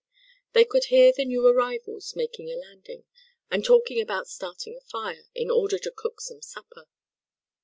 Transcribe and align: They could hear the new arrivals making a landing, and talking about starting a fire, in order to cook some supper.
They 0.53 0.65
could 0.65 0.85
hear 0.85 1.11
the 1.13 1.25
new 1.25 1.45
arrivals 1.45 2.15
making 2.15 2.49
a 2.49 2.55
landing, 2.55 3.03
and 3.51 3.63
talking 3.63 4.01
about 4.01 4.27
starting 4.27 4.75
a 4.75 4.81
fire, 4.81 5.27
in 5.35 5.51
order 5.51 5.77
to 5.77 5.91
cook 5.91 6.21
some 6.21 6.41
supper. 6.41 6.87